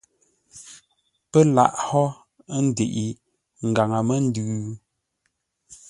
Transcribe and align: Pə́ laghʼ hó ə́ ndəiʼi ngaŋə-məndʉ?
Pə́ 1.29 1.43
laghʼ 1.55 1.77
hó 1.87 2.03
ə́ 2.55 2.59
ndəiʼi 2.67 3.07
ngaŋə-məndʉ? 3.69 4.43